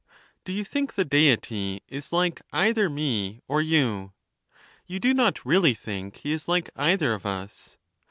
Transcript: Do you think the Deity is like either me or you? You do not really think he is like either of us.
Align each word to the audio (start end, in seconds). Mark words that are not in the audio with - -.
Do 0.45 0.51
you 0.51 0.63
think 0.65 0.95
the 0.95 1.05
Deity 1.05 1.81
is 1.87 2.11
like 2.11 2.41
either 2.51 2.89
me 2.89 3.41
or 3.47 3.61
you? 3.61 4.13
You 4.87 4.99
do 4.99 5.13
not 5.13 5.45
really 5.45 5.75
think 5.75 6.15
he 6.17 6.31
is 6.33 6.47
like 6.47 6.71
either 6.75 7.13
of 7.13 7.23
us. 7.23 7.77